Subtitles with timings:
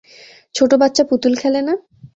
[0.55, 1.73] ছোট বাচ্চা পুতুল খেলে না?